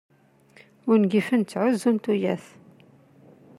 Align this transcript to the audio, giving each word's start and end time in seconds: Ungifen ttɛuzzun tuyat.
Ungifen 0.91 1.41
ttɛuzzun 1.43 1.97
tuyat. 2.03 2.45